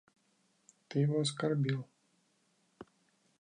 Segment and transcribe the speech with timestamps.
[0.87, 1.85] Ты его оскорбил.